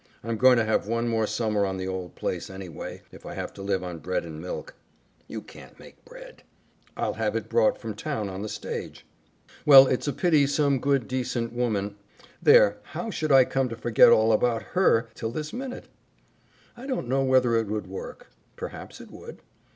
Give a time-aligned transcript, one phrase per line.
[0.23, 3.53] I'm going to have one more summer on the old place, anyway, if I have
[3.53, 4.73] to live on bread and milk."
[5.27, 6.41] "You can't make bread."
[6.97, 9.05] "I'll have it brought from town on the stage."
[9.63, 11.97] "Well, it's a pity some good, decent woman
[12.41, 15.87] There, how should I come to forget all about HER till this minute?
[16.75, 18.31] I don't know whether it would work.
[18.55, 19.43] Perhaps it would.